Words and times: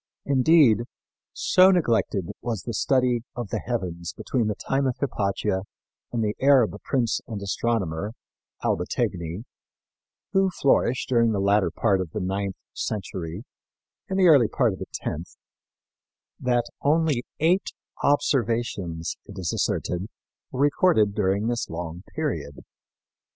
Indeed, 0.25 0.85
so 1.31 1.69
neglected 1.69 2.31
was 2.41 2.63
the 2.63 2.73
study 2.73 3.21
of 3.35 3.49
the 3.49 3.59
heavens 3.59 4.13
between 4.13 4.47
the 4.47 4.55
time 4.55 4.87
of 4.87 4.97
Hypatia 4.97 5.61
and 6.11 6.23
the 6.23 6.33
Arab 6.41 6.75
prince 6.81 7.21
and 7.27 7.39
astronomer, 7.39 8.13
Albategni, 8.63 9.43
who 10.33 10.49
flourished 10.49 11.07
during 11.07 11.33
the 11.33 11.39
latter 11.39 11.69
part 11.69 12.01
of 12.01 12.13
the 12.13 12.19
ninth 12.19 12.55
century 12.73 13.43
and 14.09 14.17
the 14.17 14.25
early 14.27 14.47
part 14.47 14.73
of 14.73 14.79
the 14.79 14.87
tenth, 14.91 15.35
that 16.39 16.63
only 16.81 17.21
eight 17.39 17.69
observations, 18.01 19.17
it 19.27 19.37
is 19.37 19.53
asserted, 19.53 20.07
were 20.49 20.61
recorded 20.61 21.13
during 21.13 21.45
this 21.45 21.69
long 21.69 22.01
period. 22.15 22.65